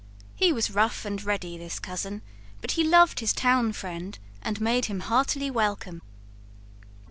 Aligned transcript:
He 0.33 0.51
was 0.51 0.71
rough 0.71 1.05
and 1.05 1.23
ready, 1.23 1.59
this 1.59 1.77
cousin, 1.77 2.23
but 2.59 2.71
he 2.71 2.83
loved 2.83 3.19
his 3.19 3.33
town 3.33 3.71
friend 3.73 4.17
and 4.41 4.59
made 4.59 4.85
him 4.85 5.01
heartily 5.01 5.51
welcome. 5.51 6.01